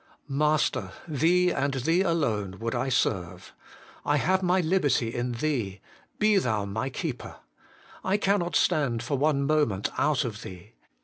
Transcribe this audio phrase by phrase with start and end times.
[0.27, 0.93] Master!
[1.07, 3.53] Thee and Thee alone would I serve.
[4.03, 5.79] I have my liberty in Thee!
[6.17, 7.35] be Thou my Keeper.
[8.03, 10.71] I cannot stand for one moment out of Thee.